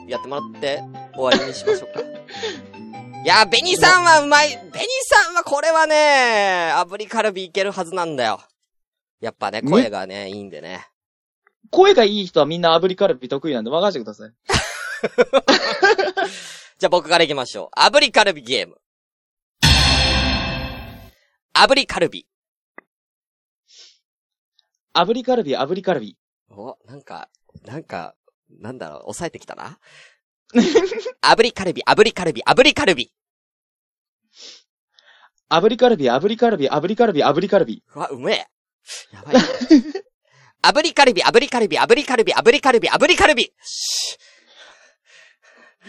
[0.07, 0.83] やってもらって、
[1.19, 1.99] 終わりにしましょうか。
[3.23, 4.49] いや、ベニさんはうまい。
[4.49, 8.41] ベニさんはこれはね、炙りカルビいけるはずなんだよ。
[9.19, 9.69] やっぱね、ね？
[9.69, 10.87] 声がね、いいんでね。
[11.71, 14.33] 声がいい人はみんな炙りカルビ得意なんで任せてください。
[16.79, 17.79] じゃあ僕から行きましょう。
[17.79, 18.79] 炙りカルビゲーム。
[21.53, 22.25] 炙りカルビ。
[24.93, 26.17] 炙りカルビ、炙りカルビ。
[26.49, 27.29] お、なんか、
[27.65, 28.15] なんか、
[28.49, 29.77] なんだろう、抑えてきたな。
[30.53, 33.11] 炙りカルビ、炙りカルビ、炙りカルビ。
[35.51, 37.83] 炙りカルビ、炙りカルビ、炙りカルビ、炙りカルビ。
[37.95, 38.47] うわ、うめえ。
[39.13, 39.41] やばいな。
[40.71, 43.53] 炙りカルビ、炙りカルビ、炙りカルビ、炙りカルビ、炙りカルビ。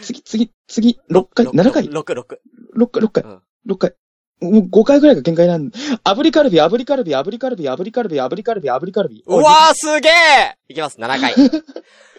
[0.01, 2.39] 次、次、次、6回、7回 ?6、6。
[2.77, 3.95] ?6 回、6回うん、6回。
[4.41, 5.77] もう5回ぐらいが限界なんで。
[5.77, 9.23] 炙りカルビ、炙りカルビ、炙りカルビ、炙りカルビ、炙りカルビ、炙りカルビ。
[9.25, 11.35] うわー、すげえいきます、7回。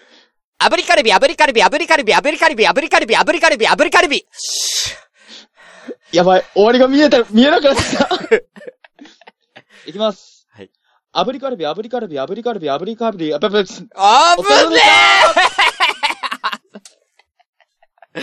[0.63, 4.25] 炙りカルビ、炙りカルビ、炙りカルビ、炙りカルビ、炙りカルビ、炙りカルビ、炙りカルビ。
[6.13, 8.09] やばい、終わりが見えた、見えなくなってきた。
[9.87, 10.47] いきます。
[10.55, 10.71] はい。
[11.13, 13.59] 炙りカルビ、炙りカルビ、炙りカルビ、炙りカルビ、あぶぶ、
[13.97, 14.81] あぶね
[18.15, 18.23] え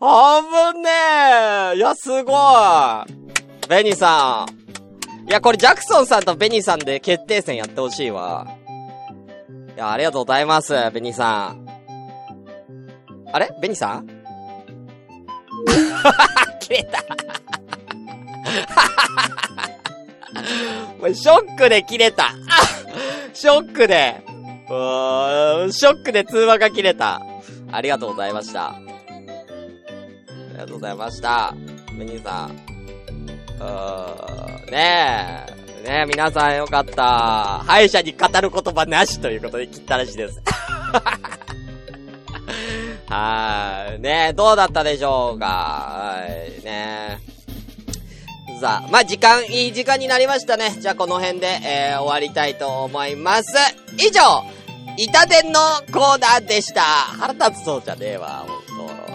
[0.00, 0.90] あぶね
[1.74, 2.34] えいや、すご
[3.08, 5.28] いベニさん。
[5.28, 8.46] いや、これジャクソンさんとベニさんで決定戦やってほしいわ。
[9.76, 11.67] いや、ありがとうございます、ベニさん。
[13.32, 13.48] あれ？
[13.60, 14.06] ベニさん？
[16.60, 16.98] 切れた。
[21.14, 22.32] ショックで切れた。
[23.34, 24.22] ショックで。
[24.68, 27.20] ショックで通話が切れた。
[27.72, 28.68] ありがとうございました。
[28.70, 28.74] あ
[30.52, 31.54] りがとうございました。
[31.92, 32.50] メニーさん。
[33.60, 35.46] うーんね
[35.84, 35.88] え。
[35.88, 37.62] ねえ、皆さんよかった。
[37.64, 40.40] 歯医者に語る言葉なしということで切ったらしいです。
[43.08, 44.00] はーい。
[44.00, 45.46] ねえ、どうだったでしょうか？
[45.46, 46.64] はい。
[46.64, 47.18] ね
[48.56, 48.60] え。
[48.60, 50.76] さあ、まあ、時間、いい時間になりましたね。
[50.80, 53.52] じゃあ、この辺で、えー、終わりたいと思います。
[53.98, 54.42] 以上、
[54.96, 55.60] 板伝の
[55.92, 56.80] コーナーでした。
[56.82, 58.58] 腹立つそうじゃねえわ、ほん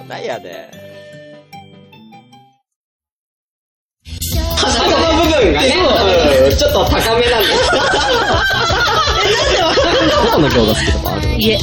[0.01, 0.07] と。
[0.07, 0.43] なんやの
[5.23, 5.71] 部分がね、
[6.57, 7.71] ちょっと高めなんです。
[10.23, 11.57] どこの餃子好きとかあるいえ。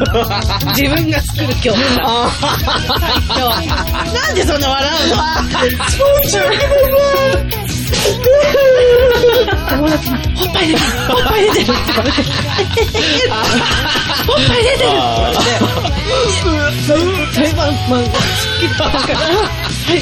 [0.00, 1.78] 自分が作る今日。
[4.14, 5.16] なんでそんな笑うの？
[9.68, 12.22] 友達に、ほっぱい出てる、ほっぱい出てるって言われて。
[14.26, 15.42] ほっぱい出てるって言われて。
[17.34, 18.14] 裁判マンが好
[18.58, 19.18] きだから、
[19.90, 19.98] はい、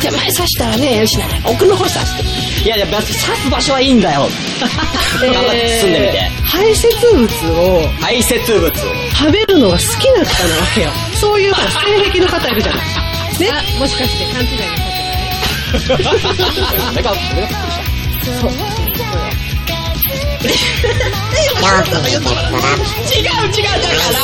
[0.00, 2.16] 手前刺したらね、よしな、奥の方刺し
[2.62, 2.66] て。
[2.66, 4.28] いやいや、別に刺す場所はいいんだよ。
[5.20, 6.30] 頑張って住んでみて。
[6.44, 7.26] 排泄物
[7.60, 8.72] を排泄物。
[9.16, 10.90] 食べるのが好きな方なわけよ。
[11.20, 12.82] そういうから 性癖の方いるじゃない。
[13.40, 14.64] ねもしかして勘違いな
[15.80, 16.02] さって
[16.98, 17.02] ない？
[17.02, 17.10] だか
[21.72, 23.18] ら、それがびっくりした。
[23.18, 23.24] 違う違
[23.60, 24.18] う、だから、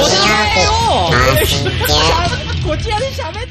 [0.00, 0.70] お題を、
[2.68, 3.46] こちらで喋っても。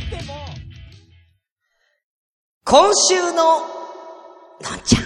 [2.69, 5.03] 今週の、のんちゃん。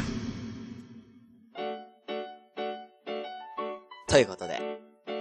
[4.08, 4.60] ということで、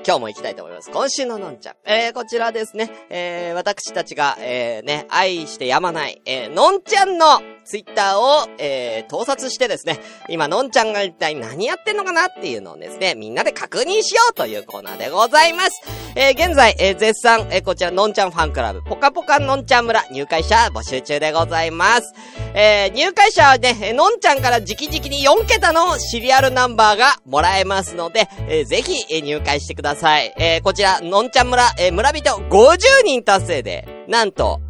[0.07, 0.91] 今日も行きたいと思います。
[0.91, 1.75] 今週ののんちゃん。
[1.85, 2.91] えー、こちらですね。
[3.11, 15.81] えー、私たちが、えー、ね、愛してやまない、えー、のんちゃんのツイッターを、えー、盗撮してですね、今、のんちゃんが一体何やってんのかなっていうのをですね、みんなで確認しようというコーナーでございます。
[16.17, 22.13] えー、現在、えー、絶賛、えー、こちら、のんちゃんファンクラブ、ポカポカのんちゃん村、入会者募集中でございます。
[22.55, 30.35] えー、入会者はね、えのんちゃんから直々に4桁のシリアルナンバーがもらえますので、えーぜひ、えー入会してください。
[30.39, 34.61] えーこちら、のんちゃん村、えー村人50人達成で、なんと、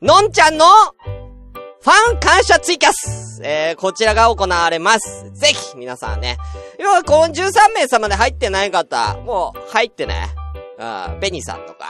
[0.00, 0.64] のんちゃんの、
[1.88, 5.30] ファン感謝ツイキャスえー、こちらが行われます。
[5.32, 6.36] ぜひ、皆さんね。
[6.78, 10.28] 今、この13名様で入ってない方、もう、入ってね。
[10.78, 11.86] あベニさんとか、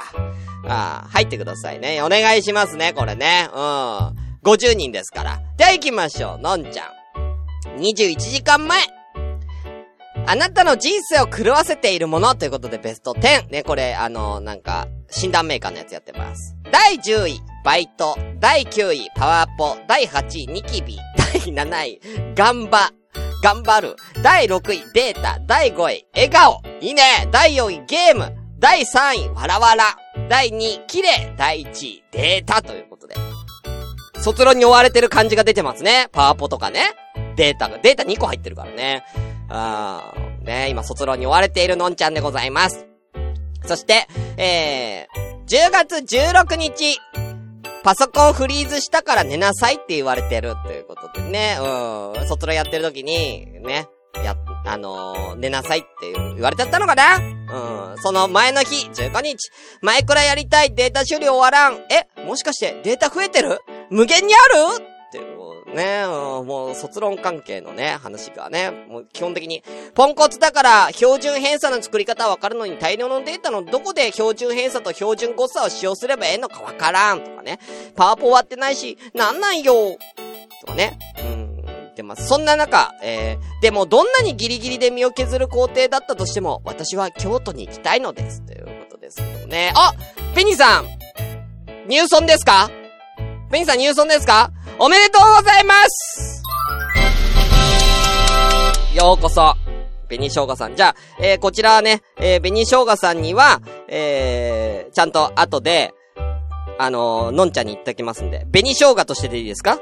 [0.68, 2.00] あ入ってくださいね。
[2.00, 3.48] お願いしますね、これね。
[3.52, 3.58] うん。
[4.44, 5.40] 50人ですから。
[5.56, 7.80] では行きましょう、のんちゃん。
[7.80, 8.80] 21時間前。
[10.28, 13.48] あなたの人生を狂わせているものということでベスト10。
[13.48, 16.54] ね、これ、あの、なんか、診断メーカーのやつやってます。
[16.70, 18.16] 第10位、バイト。
[18.40, 19.76] 第9位、パワーポ。
[19.86, 20.96] 第8位、ニキビ。
[21.18, 22.00] 第7位、
[22.34, 22.90] 頑張。
[23.42, 23.96] 頑張る。
[24.22, 25.38] 第6位、データ。
[25.46, 26.62] 第5位、笑顔。
[26.80, 27.02] いいね。
[27.30, 28.34] 第4位、ゲーム。
[28.58, 29.98] 第3位、わらわら。
[30.30, 31.34] 第2位、綺麗。
[31.36, 33.16] 第1位、データということで。
[34.18, 36.08] 卒論に追われてる感じが出てますね。
[36.12, 36.80] パワポとかね。
[37.36, 39.04] データが、データ2個入ってるからね。
[39.50, 42.86] あー、ね、今卒論に追われているのんちゃんでございます。
[43.66, 44.08] そして、
[44.38, 46.98] えー、10月16日、
[47.84, 53.88] パソコンフリーズしたから寝なさいって言われてるっていうことでね、うん、卒論やってる時に、ね、
[54.22, 57.18] や、あのー寝なさいって言われちゃったのかな？
[57.18, 59.36] うん、その前の日、15日、
[59.82, 61.74] 前くらいやりたいデータ処理終わらん。
[61.90, 63.60] え、もしかしてデータ増えてる？
[63.90, 64.38] 無限にあ
[64.78, 64.87] る？
[65.74, 69.62] ね、うんもう卒論関係のね、話がね、もう基本的に、
[69.94, 77.58] ポンコツだから標準偏差の作り方はわかるのに大量のデータのどこで標準偏差と標準誤差を使用すればええのかわからんとかね、
[77.96, 79.72] パワポ終わってないし、なんなんよ
[80.60, 82.26] とかね、うん、言ってます。
[82.26, 88.42] そんな中、えー、でもどんなにギリギリで身を削る工程だったとしても、私は京都に行きたいのです。
[88.42, 89.72] ということですけどね。
[89.74, 89.92] あ
[90.34, 90.86] ペニさん
[91.88, 92.70] 入村ですか？
[93.50, 94.50] ペニさん入村ですか？
[94.80, 96.40] おめでとうございます
[98.94, 99.54] ようこそ。
[100.08, 100.76] 紅生姜さん。
[100.76, 105.92] じゃあ、えー、こちらはね、えー、紅生姜さんには、えー、ちゃんと後で、
[106.78, 108.46] あのー、のんちゃんに言っておきますんで。
[108.52, 109.80] 紅生姜としてでいいですか？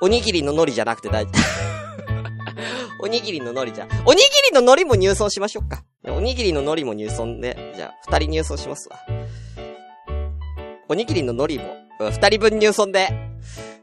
[0.00, 3.04] おにぎりの海苔じゃなくて大丈夫。
[3.04, 3.88] おにぎりの海苔じゃ。
[4.06, 5.82] おにぎりの海苔も入村しましょうか。
[6.06, 8.96] おにぎりの海苔も入村で、じゃあ、二人入村しますわ。
[10.88, 13.27] おにぎりの海苔も、二人分入村で。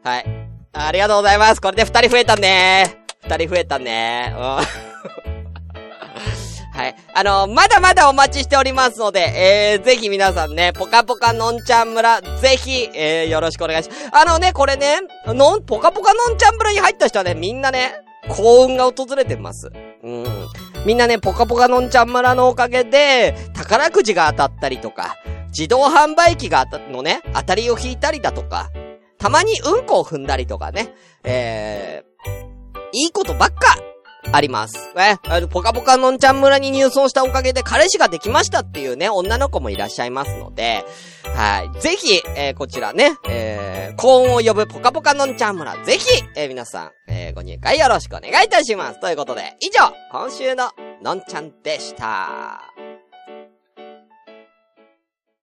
[0.06, 0.26] はい。
[0.72, 1.62] ありがとうございます。
[1.62, 3.06] これで二人増えたね。
[3.24, 4.36] 二人増えたね。
[4.38, 4.42] うん。
[6.80, 6.96] はい。
[7.16, 9.22] あのまだまだお待ちしておりますので、
[9.74, 14.10] えー、ぜひ皆さんね、ポカポカのんちゃん村、ぜひ、えー、よろしくお願いします。
[14.12, 17.96] あのね、これね、のん、ポカポカのんちゃん村に入った人はね、みんなね、
[18.28, 19.72] 幸運が訪れてます。
[20.04, 20.26] うん。
[20.86, 25.16] みんなね、ポカポカのんちゃん村のおかげで、宝くじが当たったりとか、
[25.48, 28.70] 自動販売機が当たのね、当たりを引いたりだとか、
[29.18, 30.94] たまにうんこを踏んだりとかね、
[31.24, 33.78] えー、いいことばっか
[34.32, 34.92] あります。
[34.98, 40.84] え、あの、ポカポカのんちゃん村に入村したおかげで彼氏ができましたっていうね、女の子もいらっしゃいますので、
[41.36, 41.80] はい。
[41.80, 49.00] ぜひ、えーこちらね、えー、幸運を呼ぶポカポカのんちゃん村、ぜひ、えー皆さん、えーご入会よろしくお願いいたします。
[49.00, 50.72] ということで、以上、今週の
[51.04, 52.95] のんちゃんでした。